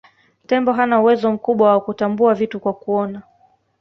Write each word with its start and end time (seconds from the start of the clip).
tembo 0.47 0.71
hana 0.73 0.99
uwezo 1.01 1.31
mkubwa 1.31 1.69
wa 1.71 1.81
kutambua 1.81 2.33
vitu 2.33 2.59
kwa 2.59 2.73
kuona 2.73 3.21